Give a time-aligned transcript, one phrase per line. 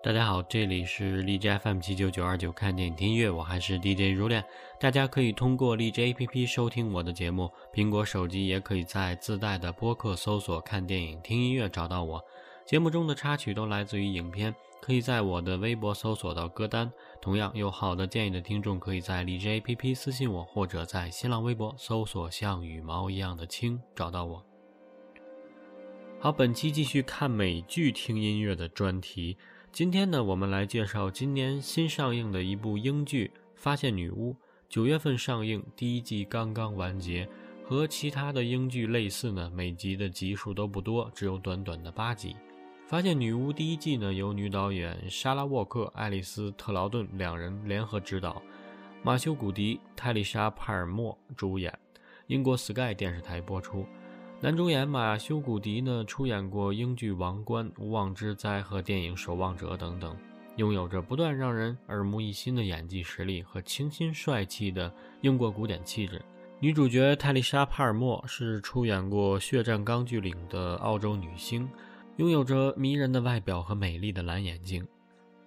[0.00, 4.44] 大家好，这里是荔枝 FM 七九九二九看电影听音乐，我还是 DJ 如恋。
[4.78, 12.24] 大家可以通过荔枝 APP 收听我的节目，苹果手机也可以在自带的播客搜索“看电影听音乐”找到我。
[12.64, 16.88] 节目中的插曲都来自于影片，可以在我的微博搜索到歌单。
[17.20, 24.46] 同样有好的建议的听众，可以在荔枝 APP 私信我，或者在新浪微博搜索“像羽毛一样的轻”找到我。
[26.20, 29.36] 好，本期继续看美剧听音乐的专题。
[29.70, 34.32] 今天呢，我们来介绍今年新上映的一部英剧《发现女巫》。
[34.68, 37.28] 九月份上映，第一季刚刚完结。
[37.64, 42.30] 和其他的英剧类似呢，每集的集数都不多，只有短短的八集。
[42.86, 48.42] 《发现女巫》第一季呢，由女导演莎拉·沃克、爱丽丝·特劳顿两人联合执导，
[49.02, 51.72] 马修·古迪、泰丽莎·帕尔默主演，
[52.26, 53.86] 英国 Sky 电视台播出。
[54.40, 60.16] 男主演马修·古迪呢，出演过英剧《王冠》《无妄之灾》和电影《守望者》等等，
[60.54, 66.22] 拥有着不断让人耳目一新的演技实力和清新帅气的英国古典气质。
[66.60, 71.68] 女主角泰丽莎·帕尔默是出演过《血战钢锯岭》的澳洲女星，
[72.18, 74.86] 拥有着迷人的外表和美丽的蓝眼睛。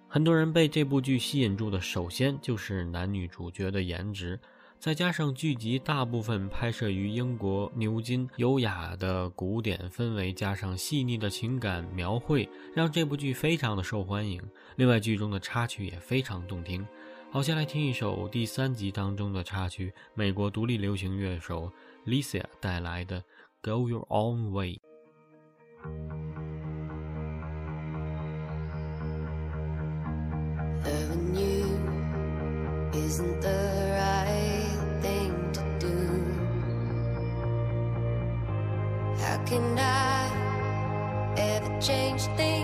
[0.06, 4.38] 很多人被这部剧吸引住的，首先就是男女主角的颜值。
[4.82, 14.42] 再加上剧集大部分拍摄于英国牛津，优雅的古典氛围加上细腻的情感描绘，让这部剧非常的受欢迎。
[14.74, 16.84] 另外，剧中的插曲也非常动听。
[17.30, 21.70] 好，先来听一首第三集当中的插曲，美国独立流行乐手
[22.04, 23.20] Lisa 带来的
[23.62, 24.72] 《Go Your Own Way》。
[39.52, 42.61] Can I ever change things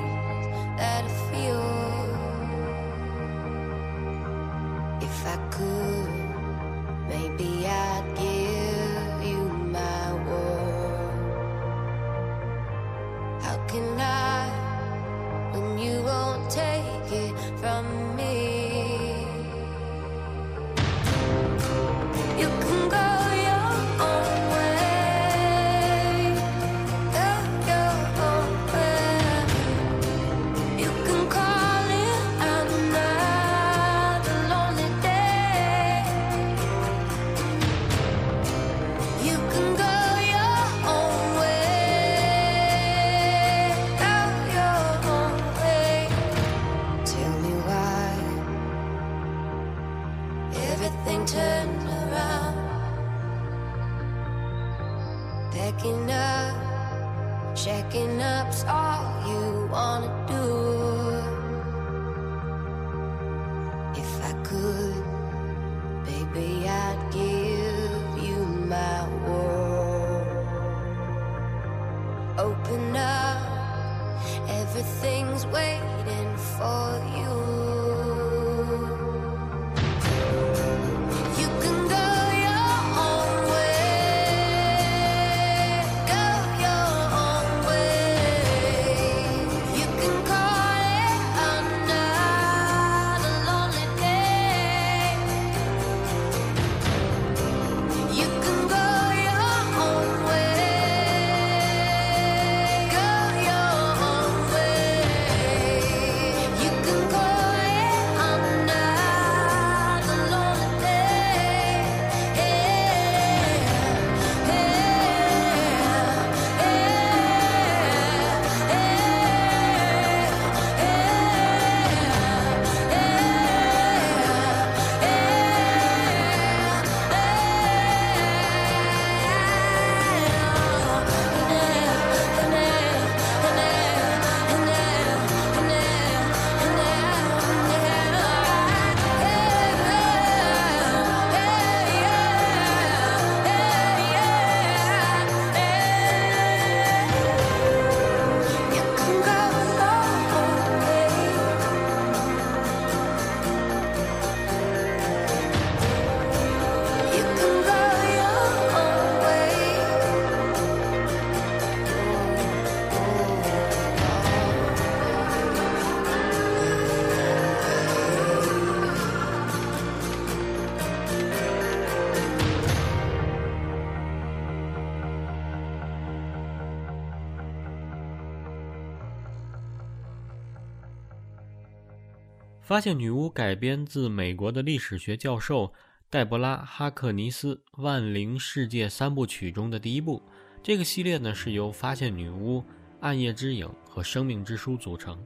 [182.69, 185.73] 发现女巫改编自美国的历史学教授
[186.11, 190.23] 黛博拉·哈克尼斯《万灵世界三部曲》中的第一部。
[190.63, 192.63] 这个系列呢是由发现女巫、
[193.01, 195.19] 暗夜之影和生命之书组成。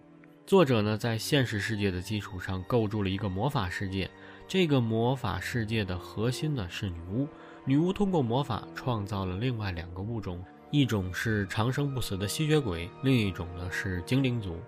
[0.47, 4.09] 作者呢在现实世界的基础上构筑了一个魔法世界。
[4.47, 7.27] 这个魔法世界的核心呢是女巫。
[7.65, 10.41] 女巫通过魔法创造了另外两个物种，
[10.71, 14.61] 一种是长生不死的吸血鬼，另一种呢是精灵族。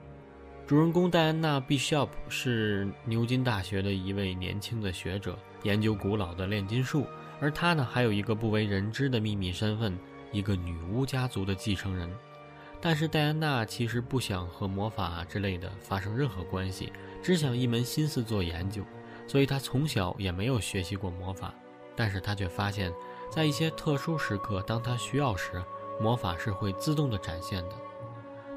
[0.67, 7.07] 主人公戴安娜·毕肖普是牛津大学的一位年轻的学者，研究古老的炼金术。
[7.39, 9.95] 而她呢，还有一个不为人知的秘密身份——
[10.33, 12.11] 一个女巫家族的继承人。
[12.81, 16.91] 但是戴安娜其实不想和魔法之类的发生任何关系，
[17.23, 18.83] 只想一门心思做研究。
[19.27, 21.53] 所以她从小也没有学习过魔法。
[21.95, 22.91] 但是她却发现，
[23.31, 25.63] 在一些特殊时刻，当她需要时，
[26.01, 27.73] 魔法是会自动的展现的。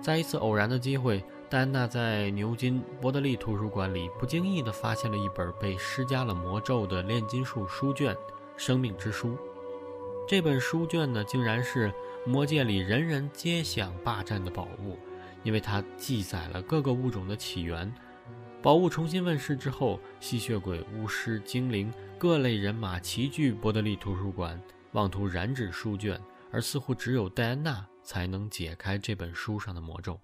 [0.01, 1.21] 在一次偶然的机会。
[1.49, 8.13] 戴安娜在牛津伯德利图书馆里不经意地发现了一本被施加了魔咒的炼金术书卷
[8.57, 9.29] 《生命之书》。
[10.27, 11.93] 这本书卷呢，竟然是
[12.25, 14.99] 魔界里人人皆想霸占的宝物，
[15.41, 17.89] 因为它记载了各个物种的起源。
[18.61, 24.61] 宝物重新问世之后，吸血鬼、巫师、精灵各类人马齐聚伯德利图书馆，
[24.91, 26.19] 妄图染指书卷，
[26.51, 30.19] 而似乎只有戴安娜才能解开这本书上的魔咒。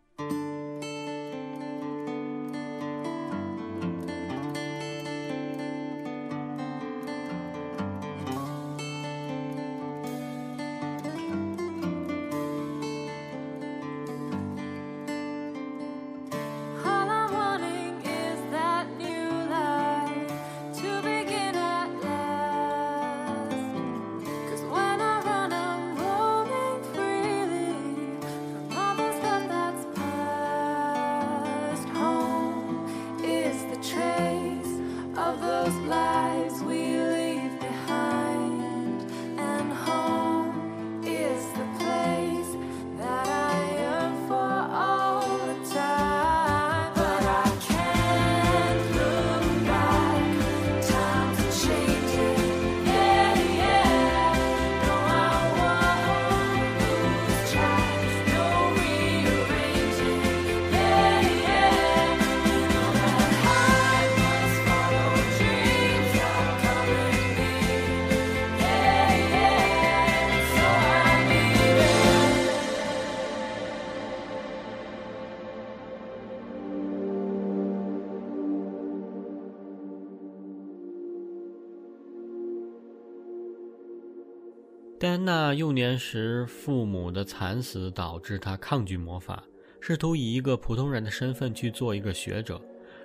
[85.04, 89.44] 戴安娜幼年时父母的惨死导致她抗拒魔法，
[89.82, 92.62] 试图以一个普通人的身份去做一个学者。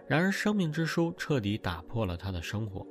[0.07, 2.87] 然而，生命之书彻底打破了她的生活。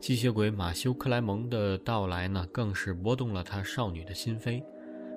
[0.00, 4.60] 吸血鬼马修·克莱蒙的到来呢，更是拨动了她少女的心扉。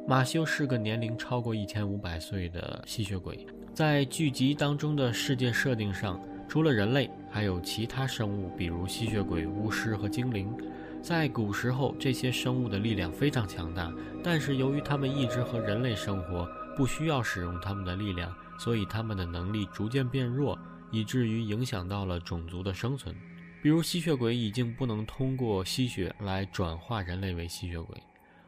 [0.07, 10.55] 马修是个年龄超过一千五百岁的吸血鬼，在剧集当中的世界设定上，除了人类，还有其他生物，比如吸血鬼、巫师和精灵。
[11.01, 13.91] 在古时候，这些生物的力量非常强大，
[14.23, 20.57] 但是由于它们一直和人类生活，不需要使用它们的力量，所以它们的能力逐渐变弱，
[20.91, 23.15] 以至于影响到了种族的生存。
[23.63, 27.97] 比如，吸血鬼已经不能通过吸血来转化人类为吸血鬼，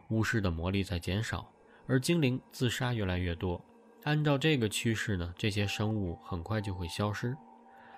[0.09, 1.51] 巫师的魔力在减少，
[1.87, 3.59] 而精灵自杀越来越多。
[4.03, 7.35] 按照这个趋势呢，这些生物很快就会消失。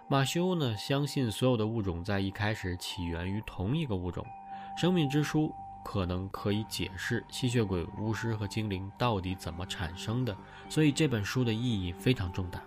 [0.09, 4.25] 马修呢，相信所有的物种在一开始起源于同一个物种。
[4.75, 5.53] 生命之书
[5.83, 10.35] 可能可以解释吸血鬼、巫师和精灵到底怎么产生的，
[10.69, 12.61] 所以这本书的意义非常重大。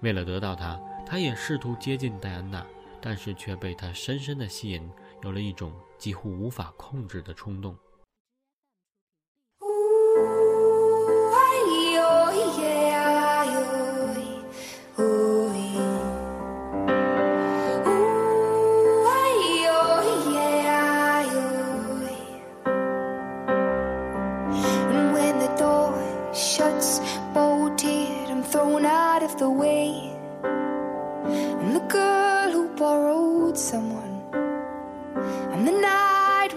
[0.00, 2.64] 为了得到它，他也试图接近戴安娜，
[3.00, 4.90] 但是却被她深深的吸引，
[5.22, 7.76] 有了一种几乎无法控制的冲动。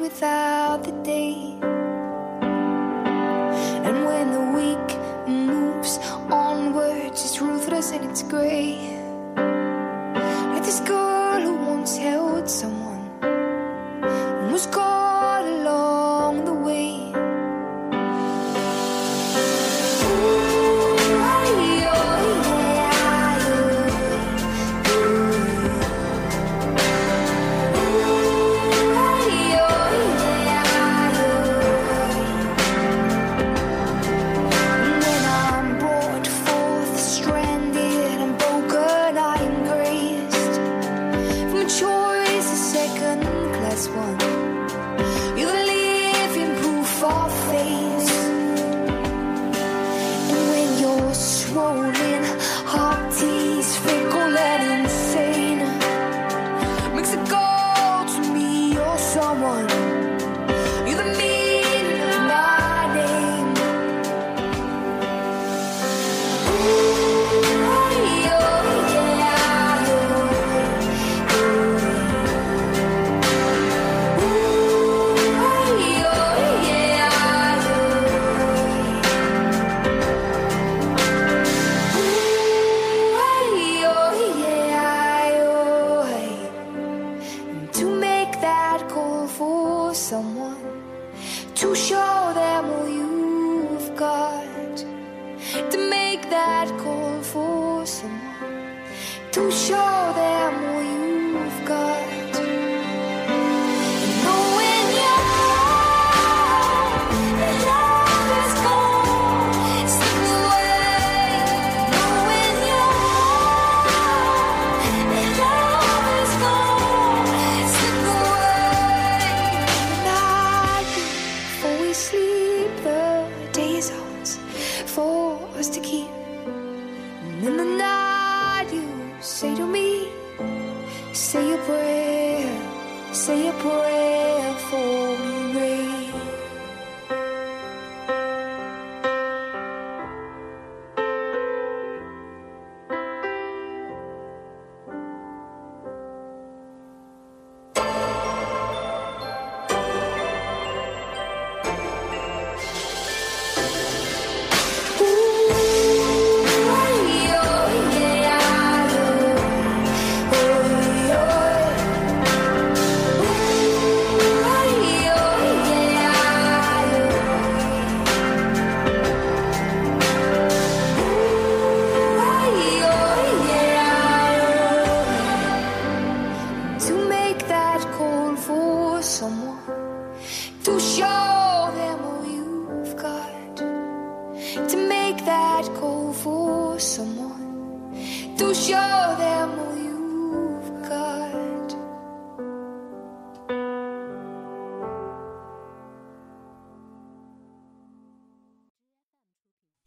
[0.03, 1.55] without the day.
[3.87, 4.89] And when the week
[5.25, 5.97] moves
[6.29, 8.99] onwards, it's ruthless and it's grey.
[10.51, 12.92] Like this girl who once held someone.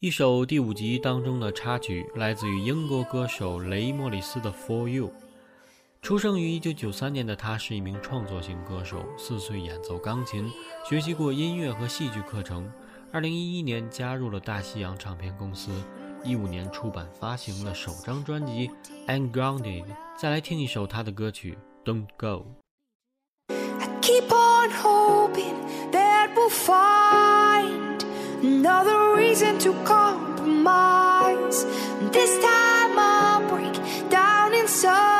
[0.06, 5.08] 一首第五集当中的插曲，来自于英国歌手雷莫里斯的《For You》。
[6.00, 10.48] 出生于1993年的他是一名创作型歌手，四岁演奏钢琴，
[10.88, 12.70] 学习过音乐和戏剧课程。
[13.12, 15.72] 2011年加入了大西洋唱片公司
[16.22, 18.70] ，15年出版发行了首张专辑
[19.08, 19.82] 《Ungrounded》。
[20.16, 21.58] 再来听一首他的歌曲
[21.90, 22.46] 《Don't Go》。
[23.80, 25.56] I keep on hoping
[25.90, 27.95] that we'll find
[28.42, 31.64] another reason to compromise.
[32.12, 33.74] This time I'll break
[34.10, 35.15] down inside.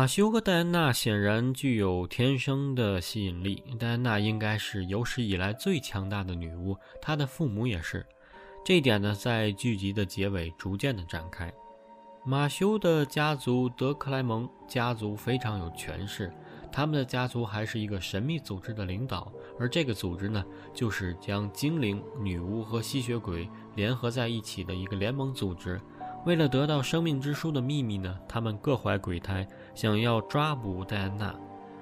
[0.00, 3.62] 马修和戴安娜显然具有天生的吸引力。
[3.78, 8.06] 戴安娜应该是有史以来最强大的女巫，她的父母也是。
[8.64, 11.52] 这一点呢，在剧集的结尾逐渐的展开。
[12.24, 16.32] 马修的家族德克莱蒙家族非常有权势，
[16.72, 25.78] 他们的家族还是一个神秘组织的领导，而这个组织呢，就是将精灵、女巫和吸血鬼联合在一起的一个联盟组织。
[26.26, 31.34] 为了得到生命之书的秘密呢，他们各怀鬼胎，想要抓捕戴安娜。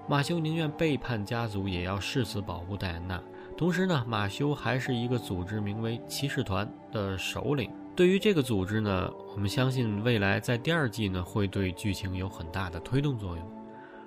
[0.09, 3.21] 马修宁愿背叛家族，也要誓死保护戴安娜。
[3.57, 7.71] 同时呢，马修还是一个组织名为骑士团的首领。
[7.97, 13.45] 对于这个组织呢，我们相信未来在第二季呢会对剧情有很大的推动作用。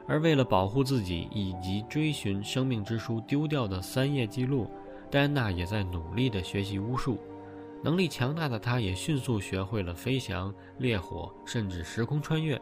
[0.08, 4.72] 而为了保护自己以及追寻生命之书丢掉的三页记录，
[5.10, 7.20] 戴安娜也在努力地学习巫术。
[7.84, 12.62] 能力强大的他也迅速学会了飞翔、烈火，甚至时空穿越。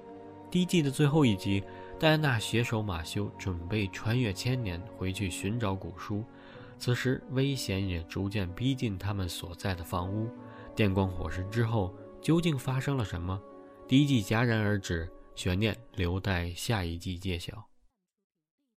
[0.50, 1.64] 第一季的最后一集，
[2.00, 6.24] 戴安娜携手马修准备穿越千年回去寻找古书。
[6.78, 10.30] 此时危险也逐渐逼近他们所在的房屋。
[10.74, 13.40] 电光火石之后，究竟发生了什么？
[13.88, 17.69] 第一季戛然而止，悬念留待下一季揭晓。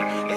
[0.00, 0.27] out.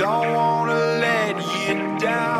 [0.00, 1.36] Don't wanna let
[1.68, 2.39] you down,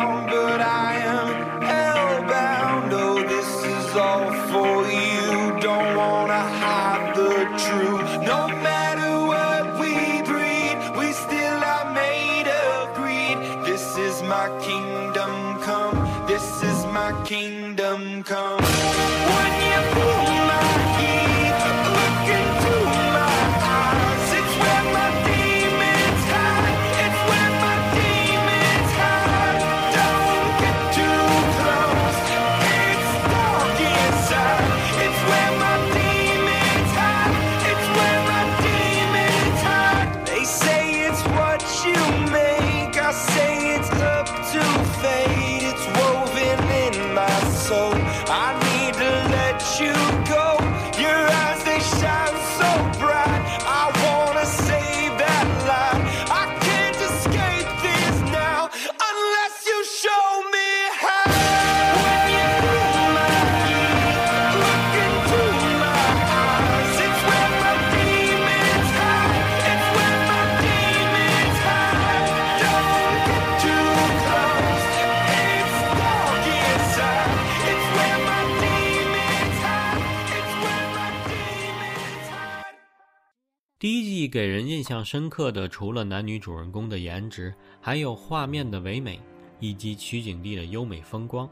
[84.30, 89.18] 给人印象深刻的，除了男女主人公的颜值，还有画面的唯美
[89.58, 91.50] 以及取景地的优美风光。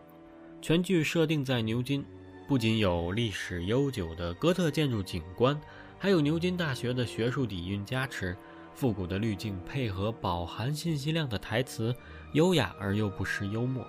[0.62, 2.04] 全剧设定在牛津，
[2.46, 5.60] 不仅有历史悠久的哥特建筑景观，
[5.98, 8.36] 还有牛津大学的学术底蕴加持，
[8.74, 11.92] 复古的滤镜配合饱含信息量的台词，
[12.32, 13.84] 优雅而又不失幽默。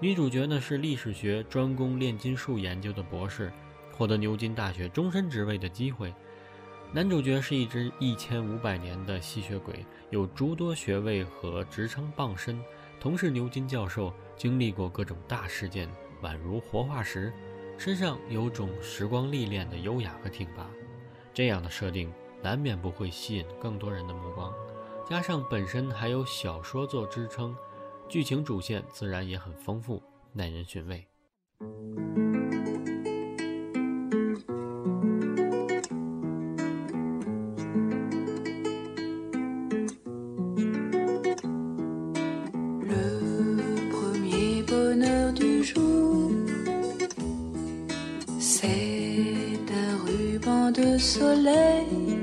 [0.00, 3.52] 女主角呢是历史学专攻炼金术研究的博士，
[3.92, 6.14] 获得牛津大学终身职位的机会。
[6.94, 12.62] 男主角是一只一千五百年的吸血鬼，有诸多学位和职称傍身，
[13.00, 15.88] 同是牛津教授，经历过各种大事件，
[16.20, 17.32] 宛如活化石，
[17.78, 20.68] 身上有种时光历练的优雅和挺拔。
[21.32, 24.52] 这样的设定难免不会吸引更多人的目光。
[25.08, 27.56] 加上本身还有小说做支撑，
[28.06, 30.02] 剧情主线自然也很丰富，
[30.34, 31.06] 耐人寻味。
[50.18, 52.18] Ruban de soleil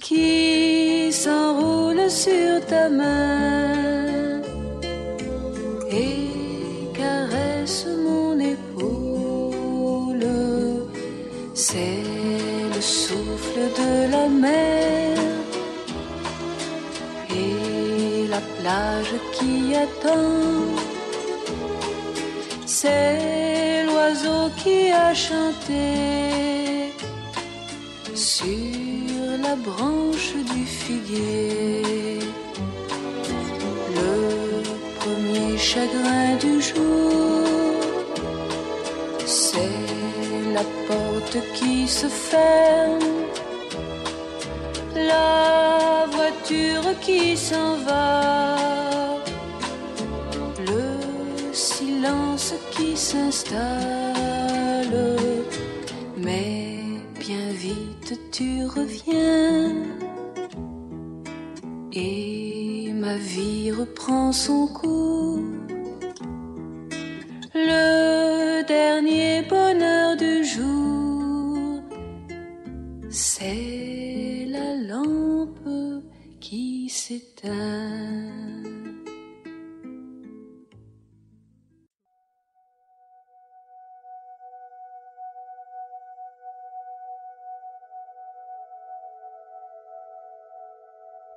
[0.00, 4.42] qui s'enroule sur ta main
[5.90, 6.28] et
[7.00, 10.26] caresse mon épaule.
[11.54, 12.02] C'est
[12.74, 15.18] le souffle de la mer
[17.30, 20.74] et la plage qui attend.
[22.66, 23.43] C'est
[24.64, 25.84] qui a chanté
[28.14, 32.20] sur la branche du figuier.
[33.98, 34.14] Le
[35.00, 37.44] premier chagrin du jour,
[39.26, 39.80] c'est
[40.56, 43.12] la porte qui se ferme.
[44.96, 48.56] La voiture qui s'en va,
[50.70, 50.84] le
[51.52, 54.13] silence qui s'installe,
[56.16, 56.78] mais
[57.18, 59.72] bien vite tu reviens
[61.92, 65.13] et ma vie reprend son cours.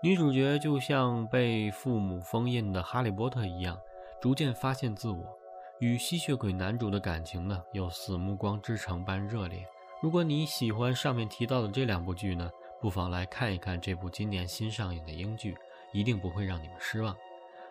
[0.08, 3.78] 女主角就像被父母封印的哈利波特一样，
[4.22, 5.38] 逐渐发现自我。
[5.80, 9.68] 与吸血鬼男主的感情呢，又似《暮光之城》般热烈。
[10.02, 15.58] 如果你喜欢上面提到的这两部剧呢，不妨来看一看这部今年新上映的英剧，
[15.92, 17.14] 一定不会让你们失望。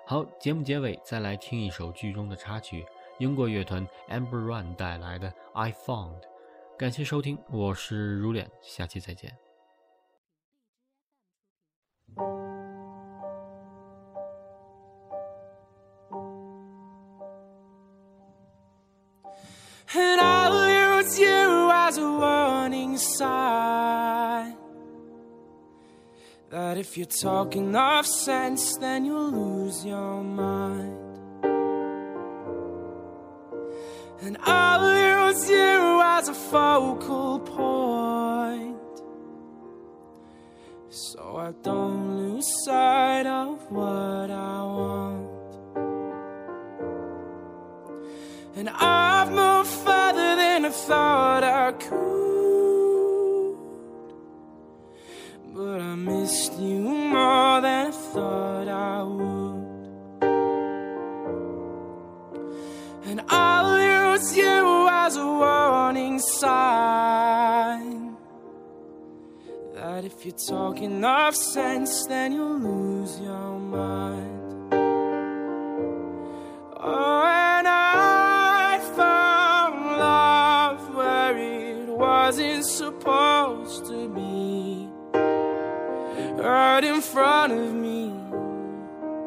[0.05, 2.85] 好，节目结尾再来听一首剧中的插曲，
[3.17, 6.21] 英国乐团 Amber Run 带来的《I Found》。
[6.77, 9.46] 感谢收听，我是如脸，下期再见。
[23.17, 24.57] Sign.
[26.51, 31.07] That if you're talking of sense, then you'll lose your mind.
[34.23, 38.77] And I'll use you as a focal point.
[40.89, 45.27] So I don't lose sight of what I want.
[48.57, 52.36] And I've moved further than I thought I could.
[70.37, 74.73] Talking of sense, then you'll lose your mind.
[76.77, 84.89] Oh, and I found love where it wasn't supposed to be,
[86.39, 88.13] right in front of me,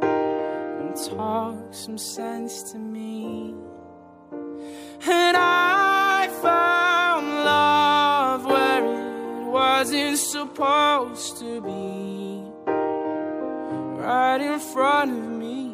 [0.04, 3.56] and talk some sense to me.
[5.08, 5.69] And I
[10.60, 15.74] supposed to be, right in front of me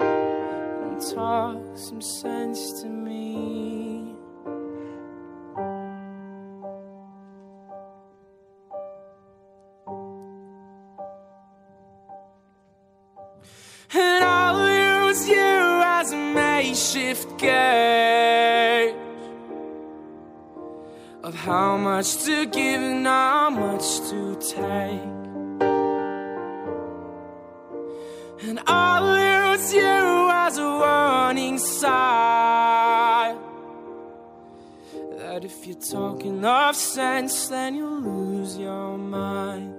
[0.00, 3.91] and talk some sense to me.
[22.02, 25.00] Much to give how much to take.
[28.44, 33.38] And I'll use you as a warning sign
[35.16, 39.72] that if you're talking of sense, then you'll lose your mind.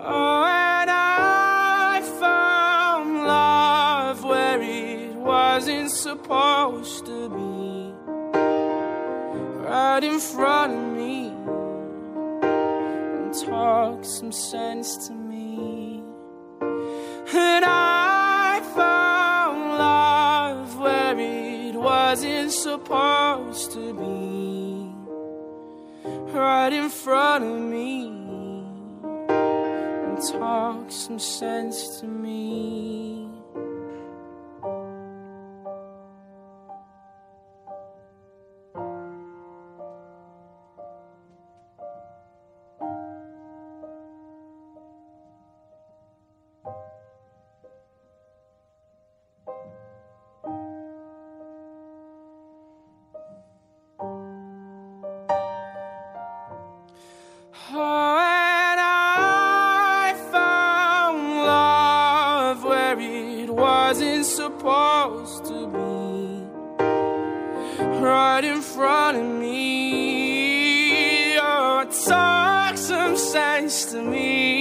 [0.00, 7.92] Oh, and I found love where it wasn't supposed to be,
[9.74, 11.32] right in front of me.
[13.18, 16.00] And talk some sense to me.
[17.34, 24.92] And I found love where it wasn't supposed to be,
[26.32, 28.06] right in front of me,
[29.28, 33.13] and talk some sense to me.
[63.64, 66.84] Wasn't supposed to be,
[68.04, 71.38] right in front of me.
[71.38, 74.53] Oh, talk some sense to me.